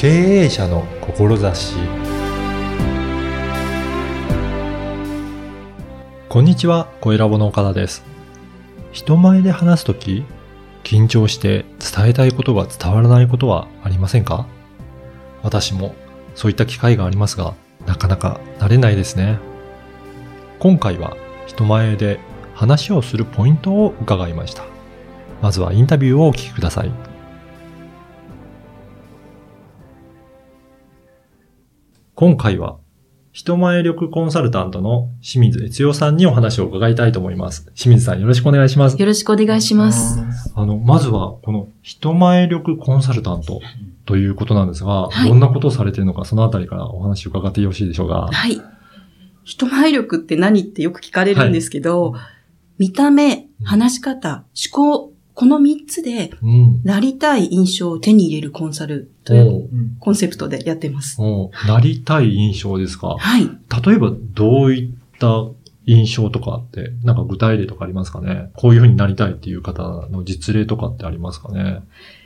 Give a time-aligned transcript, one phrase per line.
[0.00, 0.08] 経
[0.44, 1.74] 営者の志
[6.30, 8.02] こんにちは、小ラボの岡田です。
[8.92, 10.24] 人前で話すとき、
[10.84, 14.46] 緊張して伝えたいことが伝わらないことはありませんか？
[15.42, 15.94] 私も
[16.34, 17.52] そういった機会がありますが、
[17.84, 19.38] なかなか慣れないですね。
[20.60, 21.14] 今回は
[21.46, 22.20] 人前で
[22.54, 24.64] 話をするポイントを伺いました。
[25.42, 27.09] まずはインタビューをお聞きください。
[32.20, 32.76] 今回は
[33.32, 37.64] 人前力コンサルタントの清水悦代さんにお話を伺いたいと思います。
[37.74, 39.00] 清水さんよろしくお願いします。
[39.00, 40.22] よろしくお願いします。
[40.54, 43.62] あの、まずはこの人前力コンサルタント
[44.04, 48.28] ということなんですが、はいどんなことをされているのかそのあたりからお話を伺ってよろしいでしょうか？
[48.30, 48.60] はい。
[49.44, 52.12] 人前力って何ってよく聞かれるんですけど、
[52.76, 56.82] 見た目、話し方、思考、この3つでうん。
[56.84, 61.18] なりたい印象を手に入れるコンサルというコンセプトでやってます。
[61.66, 63.16] なりたい印象ですか？
[63.18, 63.44] はい。
[63.84, 65.46] 例えばどういった
[65.86, 68.50] 印象とかって、なんか具体例とかありますかね？
[68.52, 71.80] こういうふうになりたいっていう方の実例とかってありますかね？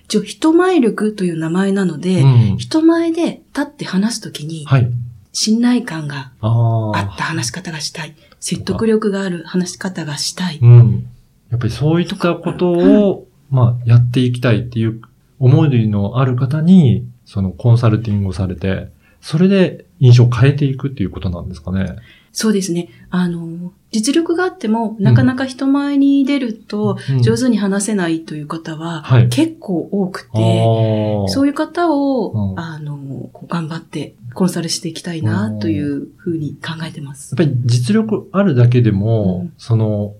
[0.06, 2.56] 一応、人前力という名前なので、うん。
[2.58, 4.90] 人前で立って話すときに、はい。
[5.32, 7.10] 信頼感があ。
[7.14, 8.16] った話し方がしたい。
[8.40, 10.58] 説得力がある話し方がしたい。
[10.60, 11.06] うん。
[11.50, 15.00] やっぱりそういったことを、まあ、やっていきたいっていう
[15.38, 18.88] 思いのある方に、そのコンサルティングをされて、
[19.20, 21.96] それで印象を変えていくっていうことなんですかね。
[22.34, 22.88] そうですね。
[23.10, 37.48] あの、実力があっても、なかなか人前に出ると、うん上手に話せないという方は、はい結構多くあて、ーそういう方を、うんあの、頑張ってコンサルしていきたいな、というふうに考えてますやっ。
[37.48, 40.14] ぱり実力あるだけでも、うんその、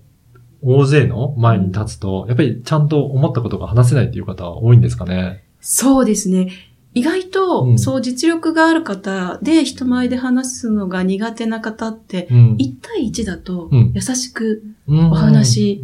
[0.65, 5.43] 大勢の前に立つと、やっぱりちゃんと思ったことが話せないっていう方は多いんですかね？
[5.61, 6.51] そうですね。
[6.93, 12.55] 意外と、うんそう実力がある方で人前で話すのが苦手な方って、うん。
[12.55, 15.83] 1対1だとうん優しくうんお話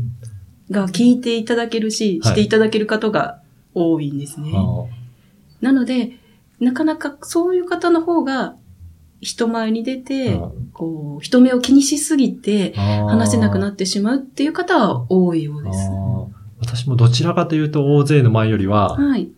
[0.69, 3.41] が聞いていただけるし、はいしていただける方が
[3.73, 4.51] 多いんですね。
[4.55, 4.85] あー
[5.61, 6.17] なので、
[6.59, 8.55] なかなかそういう方の方が
[9.21, 15.79] 人前に出て、あこう、人目を気にしすぎてー話せなくなってしまうっていう方は多いようです。
[16.59, 19.29] 私もどちらかというと大勢の前よりは、はい。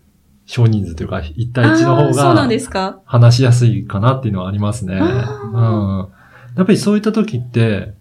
[0.45, 3.01] 少人数というか、1対1の方あーそうなんがですか？
[3.05, 4.95] 話しやすいかなっていうのはありますね。
[4.95, 5.01] うん。
[5.03, 6.09] あ
[6.57, 7.93] やっぱりそういった時って、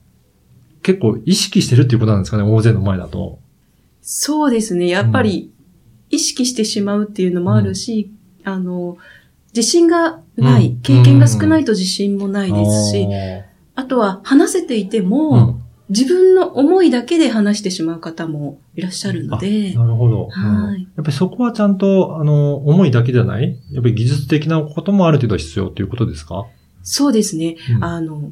[0.83, 3.39] 結構意識してるっていうことなんですかね、大勢の前だと。
[4.03, 4.89] そうですね。
[4.89, 5.53] やっぱり
[6.11, 8.11] 意識してしまうっていうのもあるし、
[8.45, 8.99] あの、
[9.55, 10.81] 自信がない、うん。
[10.81, 13.07] 経験が少ないと自信もないですし、
[13.75, 15.63] あとは話せていても、うん。
[15.89, 20.29] 自分の思いだけで話してしまう方もいらっしゃるので、なるほど。
[20.29, 20.77] はい。
[20.77, 23.59] うんやっぱりそこはちゃんと、あの、思いだけじゃない？
[23.73, 26.47] やっぱり技術的なこともある程度必要っていうことですか？
[26.83, 27.57] そうですね。
[27.77, 27.85] うん。
[27.85, 28.31] あの、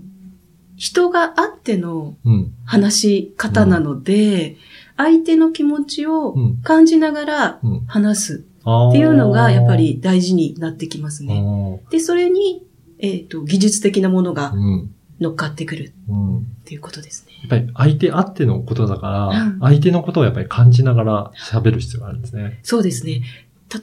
[0.76, 2.52] 人があってのうん。
[2.64, 4.56] 話し方なので、
[4.96, 6.56] 相手の気持ちをうん。
[6.62, 7.84] 感じながらうん。
[7.86, 8.44] 話す。
[8.46, 11.40] あっていうのがやっぱり大事になってきますね。
[11.40, 11.80] ね。
[11.90, 12.62] で、それに、
[12.98, 14.94] えっ、と、技術的なものがうん。
[15.20, 16.38] 乗っかってくるうん。
[16.38, 17.34] っていうことですね。
[17.42, 22.58] やっぱり相手あってのことだから、うん相手のことをやっぱり感じながら喋る必要があるんですね。
[22.62, 23.20] そうですね。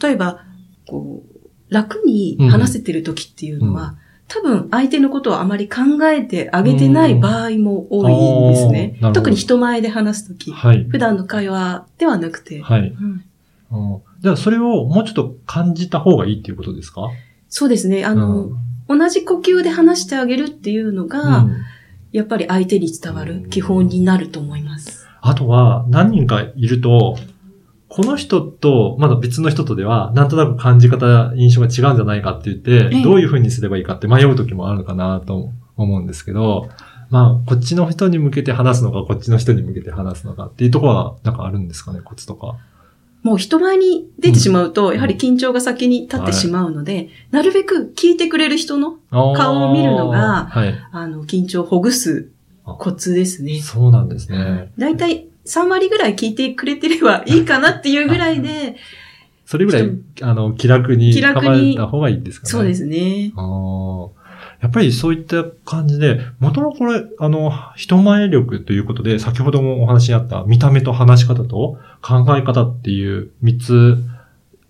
[0.01, 0.43] 例えば、
[0.87, 3.97] こう、楽に話せてる時っていうのは、うん
[4.29, 10.51] 多分相手のことをあまり考えてあげてない場合も多いんですね特に人前で話す時。
[10.51, 10.83] はい。
[10.83, 12.61] 普段の会話ではなくて。
[12.61, 12.89] はい。
[12.89, 13.23] うん
[13.71, 17.09] うんじゃあそれをもうちょっと感じた方がいいっていうことですか？
[17.49, 18.05] そうですね。
[18.05, 18.49] あの、
[18.87, 21.55] 同じ呼吸で話してあげるっていうのが、うん
[22.13, 25.05] やっぱり相手に伝わる基本になると思います。
[25.21, 27.17] あとは、何人かいると、
[27.89, 36.69] この人と、まだ別の人とでは、なんとなく感じ方、印象が違うんじゃないかって言って、ええどういう風にすればいいかって迷う時もあるかなと思うんですけど、
[37.09, 42.55] まあ、こっちの人に向けて話すのか、こっちの人に向けて話すのかっていうところは、なんかあるんですかね、コツとか？
[43.23, 50.75] もう人前に出てしまうと、んやはり緊張が先に立ってしまうので、なるべく聞いてくれる人の、顔を見るのがはい。
[50.91, 52.29] あの、緊張をほぐす
[52.63, 53.59] コツですね。
[53.59, 54.71] そうなんですね。
[54.77, 58.75] だいたい3割ぐらい聞いてくれてればいいかなっていうぐらいで、
[59.45, 59.89] それぐらい、
[60.21, 62.51] あの、気楽に気楽に構えた方がいいですかね。
[62.51, 63.31] そうですね。
[63.37, 64.09] あー
[64.61, 74.03] やっぱりそういった感じで、元のこれ、あの、人前力ということで、先ほどもお話にあった見た目と話し方と考え方っていう3つ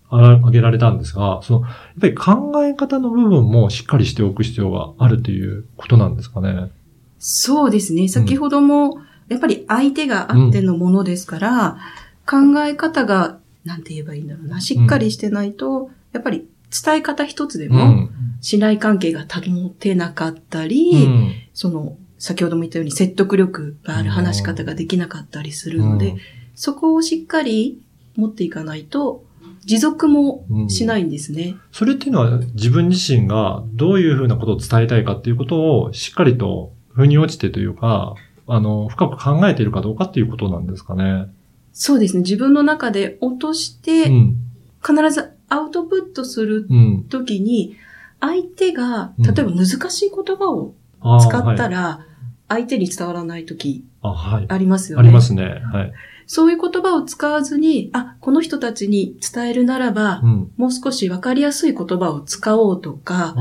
[0.09, 6.71] あ挙げられたんですが、その、やっぱり考え方の部分もしっかりしておく必要があるということなんですかね。
[7.19, 8.07] そうですね。
[8.07, 11.77] 先ほども、やっぱり相手があってのものですから、
[12.25, 18.09] 考え方が、なんて言えばいいんだろうな、しっかりしてないと、やっぱり伝え方一つでも、うん。
[18.41, 21.31] 信頼関係が保てなかったり、うん。
[21.53, 26.17] その、先ほども言ったように説得力がある話し方ができなかったりするので、うん
[26.57, 27.79] そこをしっかり
[28.15, 29.23] 持っていかないと、
[29.63, 31.55] 持続もしないんですね。
[31.71, 38.15] それっていうのは自分自身がどういうふうなことを伝えたいかっていうことをしっかりと腑に落ちてというか、
[38.47, 41.27] あの、深く考えているかどうかっていうことなんですかね。
[41.73, 42.23] そうですね。
[42.23, 44.37] 自分の中で落として、うん。
[44.81, 47.03] 必ずアウトプットするうん。
[47.03, 47.75] ときに、
[48.19, 50.73] 相手が、うん例えば難しい言葉を
[51.19, 52.05] 使ったはい、ら、
[52.47, 55.07] 相手に伝わらないときあ、りますよね。
[55.07, 55.61] ありますね。
[55.71, 55.93] はい。
[56.25, 60.51] そういう言葉を使わずに、あ、この人たちに伝えるならば、うん。
[60.57, 63.35] もう少しわかりやすい言葉を使おうとか。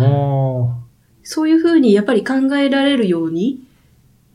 [1.23, 3.61] そういうふうにやっぱり考えられるように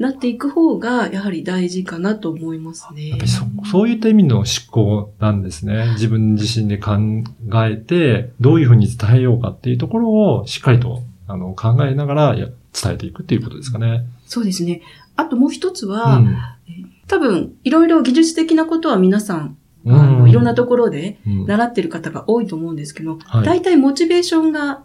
[0.01, 3.09] なっていく方が、やはり大事かなと思いますね。
[3.09, 5.91] やっぱりそ、そういった意味の思考なんですね。
[5.93, 6.97] 自分自身で考
[7.65, 14.05] えて、どういうふうに伝えようかっていうところをしっかりと、あの、考えながらや伝えていくっていうことですかね。
[14.25, 14.81] そうですね。
[15.15, 16.37] あともう一つは、うん。
[17.07, 24.83] 多分、いろいろ技術的なことは皆さん、うんあのいろんなところでうん習ってる方が多いと思うんですけど、はい大体モチベーションが、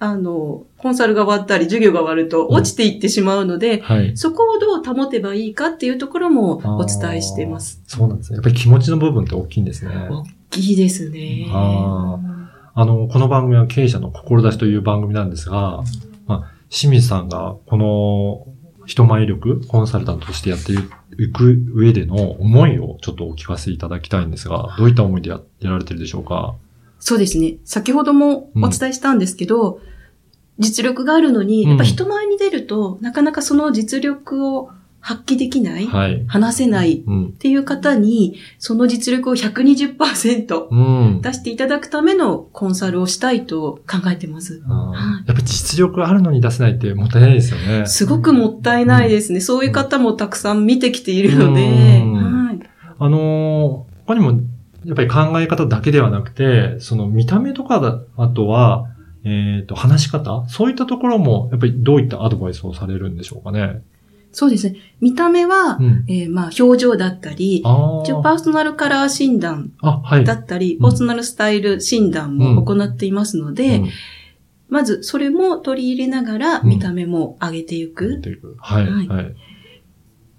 [0.00, 4.16] あの、コンサルが終わったり、授業が終わると落ちていってしまうので、はい。
[4.16, 7.80] そこをどう保てばいいかっていうところもお伝えしてます。
[7.86, 8.36] そうなんですね。
[8.36, 9.94] やっぱり気持ちの部分って大きいんですね。
[10.10, 11.46] 大きいですね。
[11.50, 12.18] あ
[12.74, 15.84] あの、この番組は経営者の志という番組なんですが、
[16.26, 18.46] まあ、清水さんがこの
[18.86, 26.56] 人前力コンサルタントとしてやっていく上での思いをちょっとお聞かせいただきたいんですが、どういった思いでややられてるでしょうか？
[27.06, 27.58] そうですね。
[27.66, 29.78] 先ほどもお伝えしたんですけど、
[30.58, 34.70] 実力があるのに、うんやっぱ人前に出ると、なかなかその実力を
[35.00, 36.24] 発揮できない、はい。
[36.28, 37.30] 話せないうんっ。
[37.32, 40.74] ていう方に、その実力を120%う
[41.16, 41.20] ん。
[41.20, 44.54] 出していただくためのコンサルをしたいと考えてます。
[44.54, 44.60] や
[45.24, 47.84] っぱり実力あるのに出せないってもったいないですよね。
[47.84, 49.40] すごくもったいないですね。
[49.40, 52.60] そういう方もたくさん見てきているので、うんはい。
[52.98, 54.38] あのー他にも、
[54.84, 58.88] やっぱり考え方だけではなくて、その見た目とかだ、あとは、
[59.24, 63.82] えっ、と、話し方そういったところも、やっぱりどういったアドバイスをされるんでしょうかね？
[64.32, 64.76] そうですね。
[65.00, 66.04] 見た目は、うん。
[66.08, 68.22] えーまあ、表情だったり、あ一応あ。
[68.22, 69.72] パーソナルカラー診断。
[70.24, 73.88] だったり、んパーソナルスタイル診断も行っていますので、うん
[74.66, 78.20] まずそれも取り入れながらうん見た目も上げていく。
[78.22, 79.34] というはい、はいはい。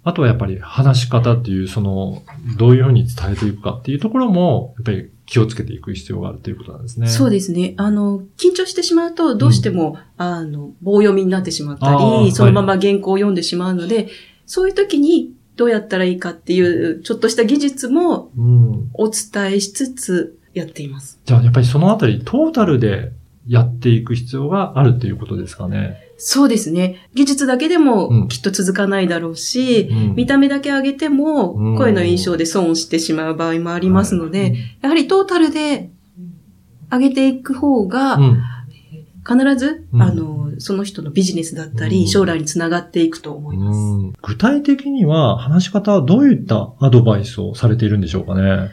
[0.05, 2.21] あとはやっぱり話し方っていう、その、
[2.57, 7.07] どういうふうに伝えていくかっていうところも、やっぱり気をつけていく必要があるということなんですね。
[7.07, 7.73] そうですね。
[7.77, 11.91] あの、緊張してしまうと、どうしても、あの、棒読みになってしまった
[12.23, 14.09] り、そのまま原稿を読んでしまうので、
[14.45, 18.89] そういう時にどうやったらいいかっていう、ちょっとした技術もうん。
[18.93, 21.19] お伝えしつつやっています。
[21.25, 23.11] じゃあ、やっぱりそのあたり、トータルで
[23.47, 26.04] やっていく必要があるっていうことですかね。
[26.17, 27.09] そうですね。
[27.13, 35.89] 技術だけでうんもきっと続かないだろうし、うん見た目だけ上げてもうん声の印象で損してしまう場合もありますので、やはりトータルで
[36.91, 38.41] 上げていく方がう、ん。
[39.27, 43.77] 必ず、うんあの、その人のビジネスだったり、うん将来につながっていくと思います。
[43.77, 48.69] うん具体的には話し方はどういったアドバイスをされているんでしょうかね？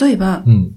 [0.00, 0.74] 例えば、うん。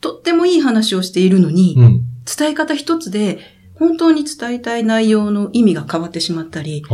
[0.00, 2.00] とってもいい話をしているのに、うん。
[2.24, 3.38] 伝え方一つで、
[3.74, 6.84] 本当に伝えたい内容の意味が変わってしまったり、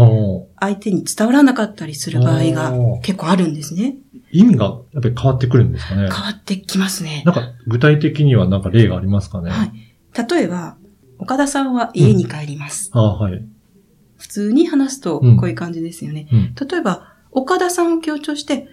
[0.58, 2.72] 相手に伝わらなかったりする場合が
[3.02, 3.96] 結構あるんですね。
[4.32, 6.02] 意味がやっぱり変わってくるんですかね。
[6.02, 7.22] 変わってきますね。
[7.26, 9.50] なんか具体的にはなんか例がありますかね。
[9.50, 9.72] はい。
[10.28, 10.76] 例えば、
[11.18, 12.90] 岡田さんは家に帰ります。
[12.94, 13.44] あはい。
[14.16, 16.28] 普通に話すとうんこういう感じですよね。
[16.32, 16.54] うん。
[16.68, 18.68] 例えば、岡田さんを強調して、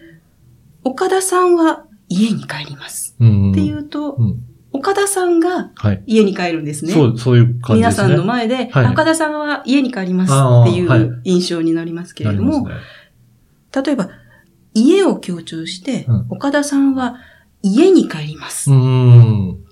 [0.84, 3.16] 岡田さんは家に帰ります。
[3.20, 3.52] うん。
[3.52, 4.47] っていうと、うん。
[4.78, 6.04] 岡田さんがはい。
[6.06, 6.94] 家に帰るんですね。
[6.94, 7.76] そう、そういう感じですね。
[7.78, 14.10] 皆さんの前で、はい岡田さんは家に帰りますっていはいう印象になりますけれども、なり例えば、
[14.74, 17.18] 家を強調して、うん岡田さんは
[17.64, 18.70] 家に帰ります。
[18.70, 18.74] っ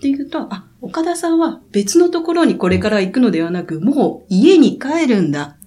[0.02, 5.58] ていうと、あ、岡田さんは別のところにこれから行くのではなく、もう家に帰るんだ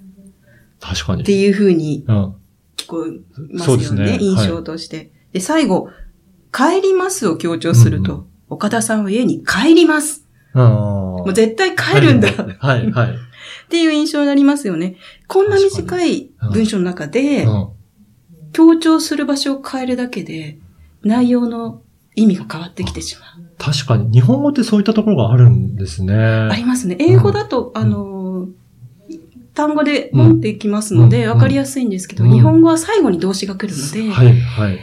[0.80, 1.22] 確かに。
[1.22, 2.34] っていう風にうん。
[2.76, 3.10] 聞こえ
[3.56, 3.80] ますよね。
[3.80, 5.10] ですね印象として。
[5.32, 5.90] で、最後、
[6.52, 10.26] 帰りますを強調すると、うん岡田さんは家に帰ります。
[10.54, 13.18] もう絶対帰るんだっはい、はい。
[13.68, 14.96] ていう印象になりますよね。
[15.26, 17.68] こんな短い文章の中で、うん。
[18.52, 20.58] 強調する場所を変えるだけで、
[21.02, 21.82] 内容の
[22.14, 23.48] 意味が変わってきてしまう。
[23.58, 26.14] 確かに、日本語ってそういったところがあるんですね。
[26.14, 26.96] ありますね。
[26.98, 28.48] 英語だと、うんあのー、
[29.54, 34.78] 単語で持っていきますので、うんわかりやすいんですけど、うん日本語は最後に動詞が来るので、はい、はい。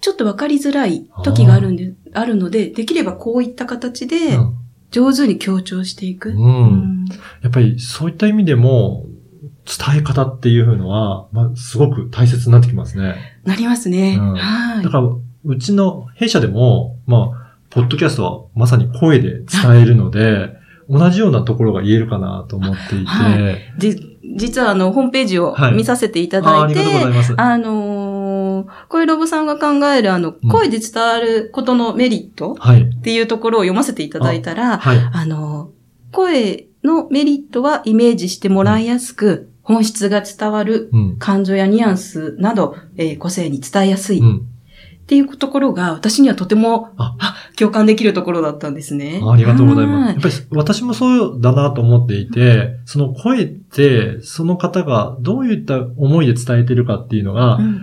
[0.00, 4.54] ちょっとわかりづらい時があるんで、あるので、できればこういった形でうん。
[4.90, 6.30] 上手に強調していく。
[6.30, 6.36] うん。
[6.36, 6.46] う
[6.76, 7.04] ん。
[7.42, 9.06] やっぱりそういった意味でも、
[9.66, 13.38] 伝え方っていうのは、まあ、すごく大切になってきますね。
[13.44, 14.16] なりますね。
[14.18, 14.34] うん。
[14.34, 14.84] はい。
[14.84, 14.88] だ。
[14.88, 15.08] から、
[15.44, 20.56] うちの弊社でも、まあ、ポッドキャストはまさに声で伝えるので、
[20.88, 23.78] 同じようなところが言えるかなと思っていて、はい。
[23.78, 23.94] で、
[24.36, 25.74] 実はあの、ホームページをはい。
[25.74, 27.22] 見させていただいて、ありが
[28.90, 29.06] とうございます。
[29.06, 32.82] あのー、声ロボさんが考えるあの、うん声で伝わることのメリットはい。
[32.82, 34.98] っていうところを読ませていただいたら、はい。
[35.12, 35.70] あの、
[36.12, 41.16] 声のメリットはイメージしてもらいやすく、本質が伝わる、うん。
[41.18, 44.46] 感情やニュアンスなど、えー個性に伝えやすいっうん。
[45.06, 46.90] ていうところが、私にはとても、
[47.58, 49.20] 共感できるところだったんですね。
[49.26, 50.06] ありがとうございます。
[50.08, 57.80] はやっぱり私もそうだなと思っていて、その声って、その方がどういった思いで伝えてるかっていうのが、うん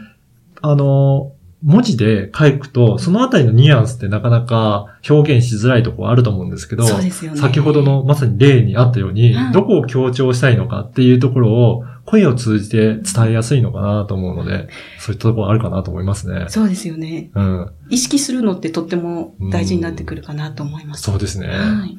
[0.71, 7.39] あの、文字で書くと、そのあたりのニュアンスってなかなか表現しづらいところあると思うんですけど、そうですよね。
[7.39, 14.67] 先ほどのまさに例にあったように、はいどこを強調したいのかっていうところを声を通じて伝えやすいのかなと思うので、
[14.99, 16.45] そういったところあるかなと思いますね。
[16.49, 17.31] そうですよね。
[17.33, 17.71] うん。
[17.89, 21.03] 意識するのってとっても大事になってくるかなと思います。
[21.03, 21.47] そうですね。
[21.47, 21.97] はい。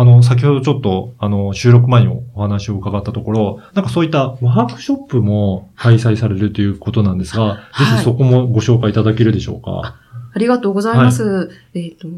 [0.00, 9.96] あの、先ほどちょっと、あの、収録前にお話を伺ったところ、なんかそういったワークショップも開催されるということなんですが、はいぜひそこもご紹介いただけるでしょうか？
[10.34, 11.50] ありがとうございます。
[11.74, 12.08] えっ、と、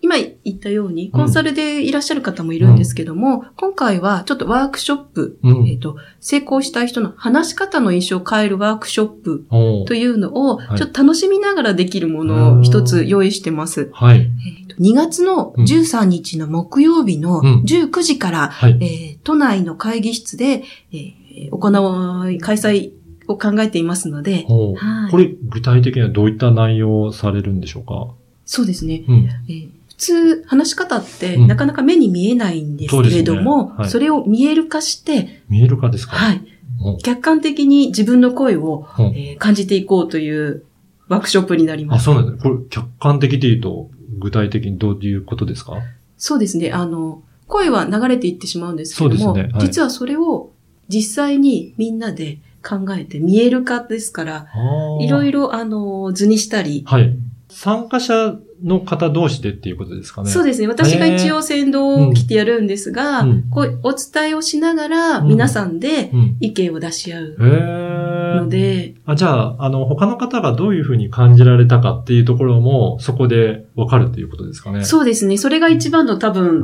[0.00, 5.68] 今言ったように、コンサルでいらっしゃる方もいるんですけども、今回はちょっとワークショップ、うん。
[5.68, 9.46] えっ、と、成功した人の話し方の印象を変えるワークショップ
[9.86, 10.78] というのを、はい。
[10.78, 13.90] ちょっと楽しみながらできるものを一つ用意してます。
[13.92, 14.20] はい。
[14.20, 17.62] えーと2月の13日の木曜日のうん。
[17.66, 18.78] 19時から、はい。
[18.80, 22.92] えー都内の会議室で、えー行い、開催
[23.30, 24.44] を考えていますので、
[24.76, 25.10] はい。
[25.10, 28.14] これ、具体的にはどういった内容をされるんでしょうか？
[28.44, 29.04] そうですね。
[29.08, 29.28] うん。
[29.48, 31.46] えー普通、話し方ってうん。
[31.46, 34.00] なかなか目に見えないんですけれども、そ,、そうですね。
[34.00, 34.00] はい。
[34.04, 36.16] れを見える化して、見えるかですか？
[36.16, 36.40] はい、
[36.82, 39.04] お客観的に自分の声を、うん。
[39.08, 40.64] えー感じていこうという
[41.08, 42.06] ワークショップになりまあ、す。
[42.06, 42.44] そうなんです。
[42.48, 42.50] ね。
[42.50, 45.74] これ、客観的で言うと、具体的にどういうことですか？
[46.16, 46.72] そうですね。
[46.72, 49.50] あの、声は流れていってしまうんですけども、ね。
[49.52, 49.66] はい。
[49.66, 50.50] 実はそれを
[50.88, 54.46] 実際にみんなで考えて見える化ですから、
[55.00, 55.40] いろいろ。
[55.40, 57.16] ろあの、図にしたり、はい。
[57.48, 60.26] 参加者の方同士でっていうことですかね。
[60.26, 60.68] でそうですね。
[60.68, 66.36] 私が一応先導を来てやるんですが、うんこうお伝えをしながらうん皆さんでうん。
[66.40, 74.84] 意見を出し合うので、あ、じゃあ、あの、他の方がどういうふうに感じられたかっていうところも、そこでわかるっていうことですかね。
[74.84, 75.36] そうですね。
[75.36, 76.62] それが一番の多分、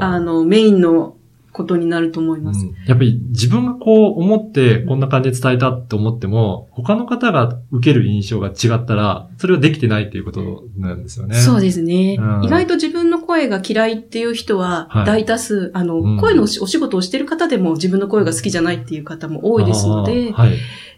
[0.00, 1.16] あの、メインの
[1.52, 2.64] ことになると思います。
[2.64, 2.74] うん。
[2.86, 11.36] やっぱり自分がこう思ってこんな感じで伝えたって思っても、他の方が受ける印象が違ったら、それはできてないっていうことなんですよね。
[11.36, 12.44] そうですね、うん。
[12.44, 15.06] 意外と自分の声が嫌いっていう人ははい。
[15.06, 16.18] 大多数、あの、うん。
[16.18, 20.52] 声のお仕事をしてる方でも自分の声が好きじゃないっていう方も多いですので、はい。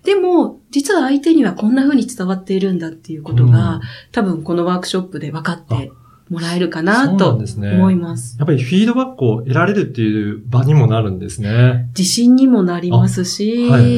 [0.05, 3.81] でも、実は相手にはこんな風に伝わっているんだっていうことが、
[4.13, 5.91] 多分このワークショップで分かって
[6.31, 7.39] もらえるかななと。
[7.39, 8.37] 思います。
[8.39, 11.91] やっぱりフィードバックを得られるっていう場にもなるんですね。
[11.97, 13.97] 自信にもなりますし、あ,、あはい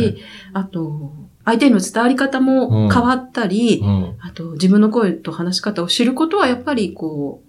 [0.52, 1.12] はいと、
[1.45, 4.16] 相手の伝わり方も変わったり、うん。
[4.21, 7.47] あと、自分の声と話し方を知ることはやっぱりこう、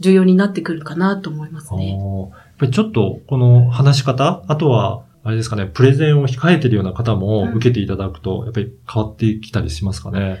[0.00, 1.98] 重要になってくるかなと思いますあね。
[1.98, 10.38] ーやっぱりちょっと、この話し方、あとは、あれですかね、プレゼンを控えてるような方も受けていただくと、やっぱり変わってきたりしますかね。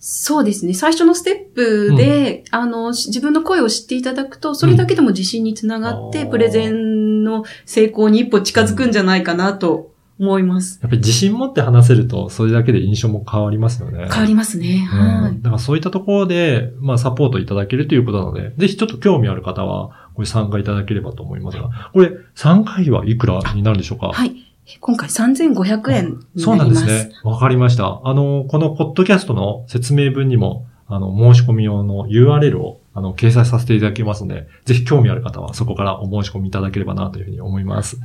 [0.00, 0.74] そうですね。
[0.74, 10.78] 最初のステップで、あの、し自分の声を知っていただくと、それだけでも自信につながって、うんプレゼンの成功に一歩近づくんじゃないかなと思います。
[10.82, 14.08] やっぱり自信持って話せると、それだけで印象も変わりますよね。
[14.10, 14.86] 変わりますね。
[14.88, 15.30] はい。
[15.30, 15.42] うん。
[15.42, 24.08] だからそういったところで、まあサポートいただけるということなので、ぜひちょっと興味ある方は、これ参加いただければと思いますが、これ参加費はいくらになるんでしょうか？
[24.08, 24.34] はい。
[24.80, 26.86] 今回3500円にそうなんなります。
[26.86, 27.14] ですね。
[27.24, 28.00] わかりました。
[28.04, 37.98] あの、このポッドキャストの説明文にも、あの、申し込み用の URL を、あの、掲載させていただきますので、ぜひ興味ある方はそこからお申し込みいただければなというふうに思います。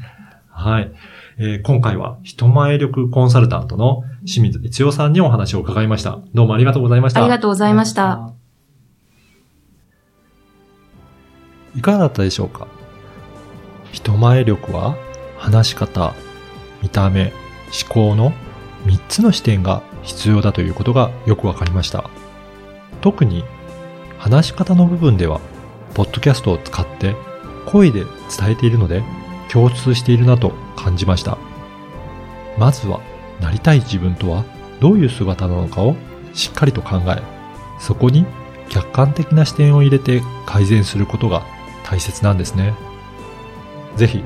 [0.50, 0.92] はい。
[1.40, 6.20] えー今回は人前力コンサルタントの清水悦代さんにお話を伺いました。
[6.36, 7.22] どうもありがとうございました。
[7.22, 8.32] ありがとうございました。
[11.76, 12.68] いかがだったでしょうか？
[13.92, 14.96] 人前力は
[15.38, 16.14] 話し方、
[16.84, 17.34] 見た目、
[17.86, 18.34] 思考の
[18.86, 22.10] 3つの視点が必要だということがよくわかりました。
[23.02, 23.44] 特に
[24.20, 25.42] 話し方の部分では、
[25.96, 27.16] ポッドキャストを使って
[27.66, 28.04] 声で
[28.38, 29.04] 伝えているので
[29.50, 31.38] 共通しているなと感じました。
[32.58, 33.00] まずは
[33.40, 34.44] なりたい自分とは
[34.80, 35.96] どういう姿なのかを
[36.34, 37.22] しっかりと考え、
[37.80, 38.26] そこに
[38.70, 41.44] 客観的な視点を入れて改善することが
[41.86, 42.74] 大切なんですね。
[43.96, 44.24] ぜひ、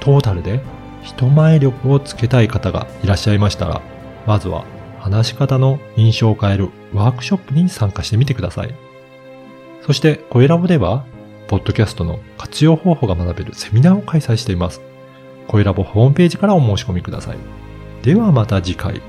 [0.00, 0.60] トータルで
[1.04, 3.82] 人前力をつけたい方がいらっしゃいましたら、
[4.26, 4.64] まずは
[4.98, 8.74] 話し方の印象を変えるワークショップに参加してみてください。
[9.82, 11.04] そして、声ラボでは、
[11.46, 14.80] ポッドキャストの活用方法が学べるセミナーを開催しています。
[15.46, 17.36] 声ラボホームページからお申し込みください。
[18.02, 19.02] ではまた次回。